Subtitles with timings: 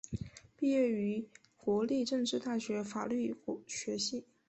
[0.57, 1.27] 毕业于
[1.57, 3.35] 国立政治大学法律
[3.67, 4.25] 学系。